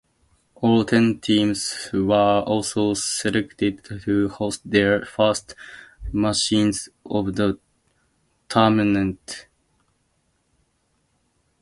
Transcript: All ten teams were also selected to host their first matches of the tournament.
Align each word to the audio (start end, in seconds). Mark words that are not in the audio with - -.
All 0.55 0.83
ten 0.83 1.19
teams 1.19 1.89
were 1.93 2.39
also 2.41 2.95
selected 2.95 3.83
to 3.83 4.29
host 4.29 4.61
their 4.67 5.05
first 5.05 5.53
matches 6.11 6.89
of 7.05 7.35
the 7.35 7.59
tournament. 8.49 9.45